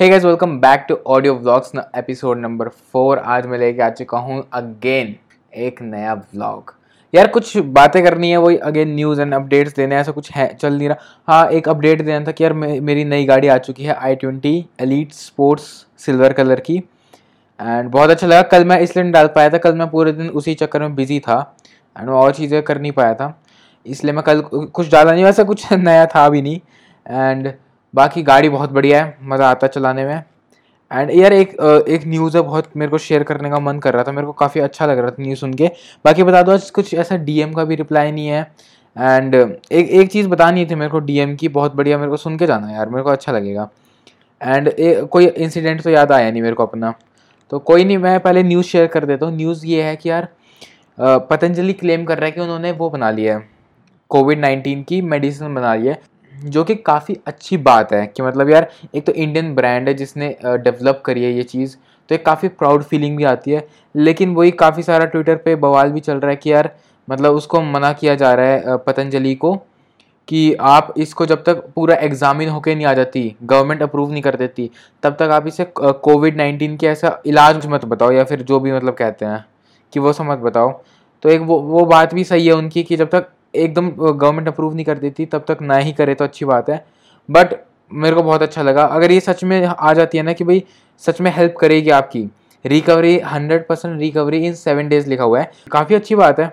[0.00, 4.18] Hey guys welcome back to audio vlogs episode number four आज मैं लेके आ चुका
[4.18, 5.14] हूँ अगेन
[5.52, 6.74] एक नया व्लॉग
[7.14, 10.74] यार कुछ बातें करनी है वही अगेन न्यूज़ एंड अपडेट्स देने ऐसा कुछ है चल
[10.74, 10.98] नहीं रहा।
[11.28, 14.16] हाँ एक अपडेट देना था कि यार मे, मेरी नई गाड़ी आ चुकी है i
[14.16, 16.76] twenty elite sports silver colour की।
[17.60, 20.28] एंड बहुत अच्छा लगा। कल मैं इसलिए नहीं डाल पाया था कल मैं पूरे दिन
[20.30, 21.56] उसी चक्कर में बिज़ी था।
[21.96, 23.38] एंड और चीज़ें कर नहीं पाया था।
[23.86, 26.60] इसलिए मैं कल कुछ डाला नहीं वैसा कुछ नया था भी नहीं।
[27.10, 27.52] एंड
[27.96, 30.22] बाकी गाड़ी बहुत बढ़िया है, मज़ा आता है चलाने में।
[30.90, 31.54] एंड यार एक
[31.88, 34.32] एक न्यूज़ है बहुत मेरे को शेयर करने का मन कर रहा था, मेरे को
[34.34, 35.66] काफ़ी अच्छा लग रहा था न्यूज़ सुन के।
[36.04, 38.40] बाकी बता दो, आज कुछ ऐसा डीएम का भी रिप्लाई नहीं है।
[38.96, 42.36] एंड एक एक चीज़ बतानी थी मेरे को डीएम की, बहुत बढ़िया, मेरे को सुन
[42.38, 43.68] के जाना यार, मेरे को अच्छा लगेगा।
[44.40, 44.70] एंड
[45.10, 46.94] कोई इंसिडेंट तो याद आया नहीं मेरे को अपना।
[47.52, 50.28] तो कोई नहीं, मैं पहले न्यूज़ शेयर कर देता हूँ। न्यूज़ ये है कि यार
[50.98, 53.48] पतंजलि क्लेम कर रहा है कि उन्होंने वो बना लिया है
[54.10, 55.98] कोविड नाइन्टीन की मेडिसिन बना ली है।
[56.36, 60.36] जो कि काफ़ी अच्छी बात है कि मतलब यार, एक तो इंडियन ब्रांड है जिसने
[60.44, 61.76] डेवलप करी है ये चीज़
[62.10, 65.90] तो एक काफ़ी प्राउड फीलिंग भी आती है। लेकिन वही काफ़ी सारा ट्विटर पे बवाल
[65.92, 66.70] भी चल रहा है कि यार
[67.08, 69.54] मतलब उसको मना किया जा रहा है पतंजलि को,
[70.28, 74.36] कि आप इसको जब तक पूरा एग्जामिन होके नहीं आ जाती गवर्नमेंट अप्रूव नहीं कर
[74.36, 74.70] देती,
[75.02, 78.72] तब तक आप इसे कोविड नाइन्टीन के ऐसा इलाज मत बताओ या फिर जो भी
[78.72, 79.44] मतलब कहते हैं,
[79.92, 80.72] कि वो समझ बताओ।
[81.24, 84.74] तो एक वो वो बात भी सही है उनकी कि जब तक एकदम गवर्नमेंट अप्रूव
[84.74, 86.84] नहीं कर देती तब तक ना ही करे तो अच्छी बात है।
[87.28, 87.54] बट
[87.90, 90.62] मेरे को बहुत अच्छा लगा। अगर ये सच में आ जाती है ना कि भाई,
[91.02, 92.28] सच में हेल्प करेगी आपकी।
[92.64, 96.52] Recovery hundred percent recovery in seven days लिखा हुआ है। काफ़ी अच्छी बात है।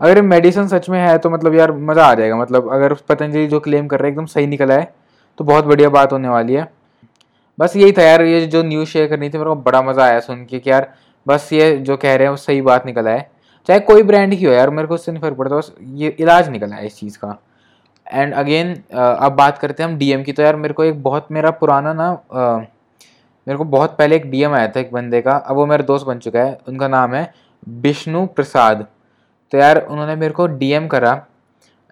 [0.00, 3.60] अगर मेडिसिन सच में है तो मतलब यार, मज़ा आ जाएगा। मतलब अगर पतंजलि जो
[3.60, 4.92] क्लेम कर रहे हैं, एकदम सही निकला है
[5.38, 6.68] तो बहुत बढ़िया बात होने वाली है।
[7.58, 10.20] बस यही था यार, ये जो न्यूज़ शेयर करनी थी, मेरे को बड़ा मज़ा आया
[10.20, 10.92] सुन के कि यार,
[11.26, 13.28] बस ये जो कह रहे हैं, वो सही बात निकला है।
[13.68, 16.48] चाहे कोई ब्रांड ही हो यार, मेरे को उससे नहीं फ़र्क पड़ता, बस ये इलाज
[16.48, 17.36] निकला है इस चीज़ का।
[18.06, 21.26] एंड अगेन अब बात करते हैं हम डीएम की तो यार मेरे को एक बहुत,
[21.32, 22.10] मेरा पुराना ना
[23.46, 26.06] मेरे को बहुत पहले एक डीएम आया था एक बंदे का, अब वो मेरा दोस्त
[26.06, 27.32] बन चुका है, उनका नाम है
[27.80, 28.86] विष्णु प्रसाद
[29.52, 31.12] तो यार उन्होंने मेरे को डीएम करा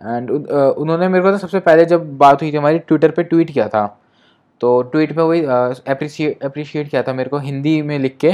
[0.00, 3.50] एंड उन्होंने मेरे को तो सबसे पहले जब बात हुई थी हमारी ट्विटर पे ट्वीट
[3.50, 3.86] किया था।
[4.60, 8.32] तो ट्वीट में वही अप्रिशिएट किया था मेरे को हिंदी में लिख के।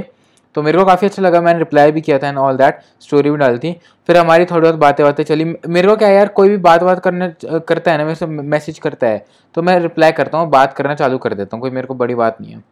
[0.55, 3.31] तो मेरे को काफ़ी अच्छा लगा, मैंने रिप्लाई भी किया था एंड ऑल दैट स्टोरी
[3.31, 3.73] भी डाली थी।
[4.09, 7.01] फिर हमारी थोड़ी बहुत बातें बातें चली। मेरे को क्या यार, कोई भी बात बात
[7.05, 10.73] करने करता है ना, मेरे से मैसेज करता है तो मैं रिप्लाई करता हूँ, बात
[10.73, 12.63] करना चालू कर देता हूँ, कोई मेरे को बड़ी बात नहीं है।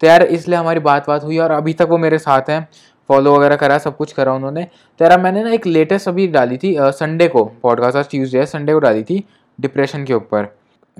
[0.00, 2.66] तो यार, इसलिए हमारी बात बात हुई और अभी तक वो मेरे साथ हैं
[3.08, 4.66] फॉलो वगैरह करा, सब कुछ करा उन्होंने।
[5.00, 8.72] तो यार, मैंने ना एक लेटेस्ट अभी डाली थी संडे को पॉडकास्ट आज ट्यूजडे संडे
[8.72, 9.24] को डाली थी
[9.58, 10.48] डिप्रेशन के ऊपर।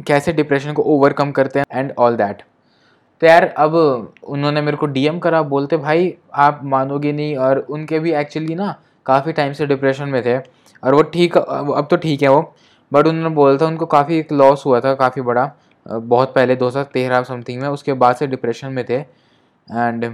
[0.07, 2.43] कैसे डिप्रेशन को ओवरकम करते हैं एंड ऑल दैट
[3.23, 3.75] तो यार, अब
[4.25, 8.75] उन्होंने मेरे को डीएम करा, बोलते, भाई, आप मानोगे नहीं। और उनके भी एक्चुअली ना
[9.07, 12.41] काफ़ी टाइम से डिप्रेशन में थे। और वो ठीक, अब तो ठीक है वो।
[12.93, 15.51] बट उन्होंने बोला था, उनको काफ़ी एक लॉस हुआ था, काफ़ी बड़ा।
[15.87, 20.05] बहुत पहले, दो हज़ार तेरह समथिंग में, उसके बाद से डिप्रेशन में थे। एंड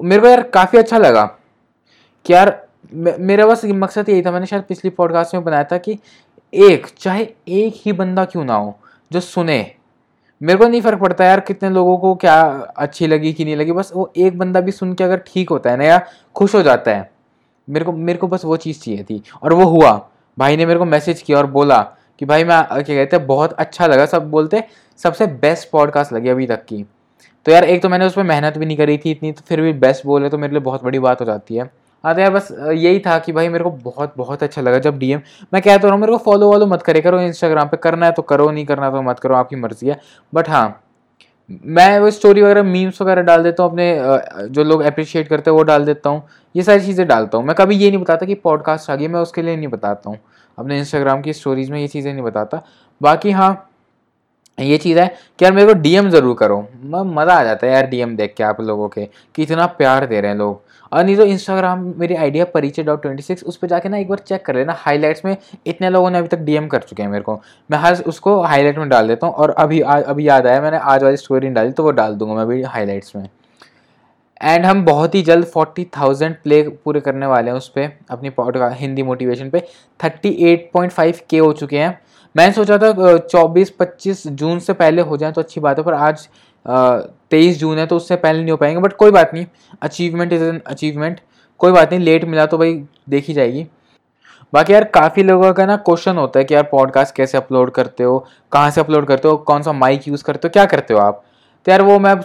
[0.00, 1.24] मेरे को यार काफ़ी अच्छा लगा
[2.26, 2.58] कि यार
[2.92, 5.98] मेरा बस मकसद यही था, मैंने शायद पिछली पॉडकास्ट में बनाया था कि
[6.52, 8.78] एक, चाहे एक ही बंदा क्यों ना हो,
[9.10, 9.74] जो सुने।
[10.40, 12.40] मेरे को नहीं फ़र्क पड़ता यार कितने लोगों को क्या
[12.76, 15.70] अच्छी लगी कि नहीं लगी, बस वो एक बंदा भी सुन के अगर ठीक होता
[15.70, 16.00] है ना या
[16.36, 17.10] खुश हो जाता है।
[17.68, 19.90] मेरे को मेरे को बस वो चीज़ चाहिए थी। और वो हुआ।
[20.38, 21.80] भाई ने मेरे को मैसेज किया और बोला
[22.18, 24.62] कि भाई मैं, क्या कहते हैं, बहुत अच्छा लगा सब बोलते,
[24.98, 26.84] सबसे बेस्ट पॉडकास्ट लगी अभी तक की।
[27.46, 29.60] तो यार एक तो मैंने उस पर मेहनत भी नहीं करी थी इतनी तो फिर
[29.60, 31.70] भी बेस्ट बोले तो मेरे लिए बहुत बड़ी बात हो जाती है।
[32.04, 34.98] हाँ तो यार बस यही था कि भाई मेरे को बहुत बहुत अच्छा लगा जब
[34.98, 35.20] डीएम
[35.52, 38.12] मैं कहता रहा हूँ, मेरे को फॉलो वॉलो मत करे करो इंस्टाग्राम पे, करना है
[38.12, 40.00] तो करो, नहीं करना तो मत करो, आपकी मर्ज़ी है।
[40.32, 40.82] बट हाँ
[41.48, 45.56] मैं वो स्टोरी वगैरह मीम्स वगैरह डाल देता हूँ, अपने जो लोग अप्रिशिएट करते हैं,
[45.56, 46.22] वो डाल देता हूँ,
[46.54, 49.20] ये सारी चीज़ें डालता हूँ। मैं कभी ये नहीं बताता कि पॉडकास्ट आ गई मैं
[49.20, 50.18] उसके लिए नहीं बताता हूँ।
[50.58, 52.62] अपने इंस्टाग्राम की स्टोरीज़ में ये चीज़ें नहीं बताता।
[53.00, 53.69] बाकी हाँ
[54.60, 55.06] ये चीज़ है
[55.38, 58.44] कि यार मेरे को डीएम ज़रूर करो। मज़ा आ जाता है यार डीएम देख के
[58.44, 60.60] आप लोगों के कि इतना प्यार दे रहे हैं लोग।
[60.92, 64.08] और नहीं तो इंस्टाग्राम मेरी आइडिया परिचय डॉट ट्वेंटी सिक्स उस पर जाके ना एक
[64.08, 67.10] बार चेक कर लेना हाईलाइट्स में इतने लोगों ने अभी तक डीएम कर चुके हैं
[67.10, 67.40] मेरे को।
[67.70, 70.78] मैं हर उसको हाईलाइट में डाल देता हूँ और अभी आ, अभी याद आया मैंने
[70.78, 73.28] आज वाली स्टोरी नहीं डाली तो वो डाल दूँगा मैं अभी हाईलाइट्स में।
[74.40, 78.30] एंड हम बहुत ही जल्द फोर्टी थाउज़ेंड प्ले पूरे करने वाले हैं उस पर अपनी
[78.76, 79.60] हिंदी मोटिवेशन पे।
[80.00, 81.98] Thirty eight point five K हो चुके हैं।
[82.36, 85.94] मैंने सोचा था चौबीस पच्चीस जून से पहले हो जाए तो अच्छी बात है पर
[85.94, 86.28] आज
[87.30, 89.46] तेईस जून है तो उससे पहले नहीं हो पाएँगे बट कोई बात नहीं
[89.82, 91.20] अचीवमेंट इज़ एन अचीवमेंट
[91.58, 93.66] कोई बात नहीं लेट मिला तो भाई देखी जाएगी।
[94.52, 98.04] बाकी यार काफ़ी लोगों का ना क्वेश्चन होता है कि यार पॉडकास्ट कैसे अपलोड करते
[98.04, 101.00] हो कहाँ से अपलोड करते हो कौन सा माइक यूज़ करते हो क्या करते हो
[101.00, 101.24] आप?
[101.66, 102.22] तो यार वो मैं आ,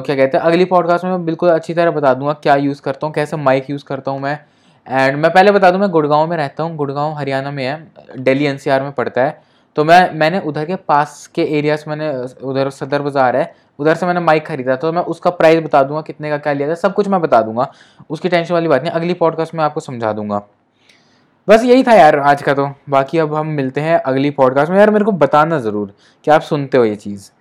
[0.00, 3.06] क्या कहते हैं अगली पॉडकास्ट में मैं बिल्कुल अच्छी तरह बता दूँगा क्या यूज़ करता
[3.06, 4.38] हूँ कैसे माइक यूज़ करता हूँ मैं
[4.86, 8.44] एंड मैं पहले बता दूँ, मैं गुड़गांव में रहता हूँ। गुड़गांव हरियाणा में है, दिल्ली
[8.44, 9.42] एनसीआर में पड़ता है।
[9.76, 12.10] तो मैं, मैंने उधर के पास के एरिया से मैंने,
[12.42, 16.00] उधर सदर बाज़ार है, उधर से मैंने माइक खरीदा। तो मैं उसका प्राइस बता दूँगा,
[16.00, 17.70] कितने का क्या लिया था, सब कुछ मैं बता दूँगा।
[18.10, 20.42] उसकी टेंशन वाली बात नहीं, अगली पॉडकास्ट में आपको समझा दूँगा।
[21.48, 24.78] बस यही था यार आज का तो। बाकी अब हम मिलते हैं अगली पॉडकास्ट में।
[24.78, 25.94] यार मेरे को बताना ज़रूर
[26.24, 27.30] कि आप सुनते हो ये चीज़।